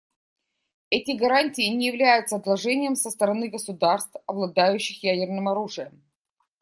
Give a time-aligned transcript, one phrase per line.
[0.89, 6.01] Эти гарантии не являются одолжением со стороны государств, обладающих ядерным оружием.